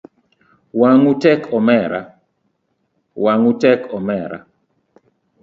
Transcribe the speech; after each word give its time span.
Wangu 0.81 1.13
tek 3.61 3.83
omera 3.95 4.39